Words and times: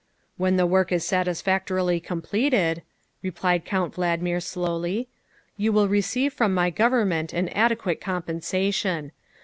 "When 0.37 0.57
the 0.57 0.65
work 0.65 0.91
is 0.91 1.05
satisfactorily 1.05 1.99
completed," 1.99 2.81
replied 3.21 3.65
Count 3.65 3.93
Valdmir 3.93 4.41
slowly," 4.41 5.09
you 5.57 5.71
will 5.71 5.87
receive 5.87 6.33
from 6.33 6.55
my 6.55 6.71
Government 6.71 7.33
an 7.33 7.49
adequate 7.49 8.01
compensation. 8.01 9.11